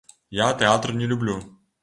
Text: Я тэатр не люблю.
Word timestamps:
Я 0.37 0.47
тэатр 0.61 0.95
не 1.03 1.11
люблю. 1.13 1.37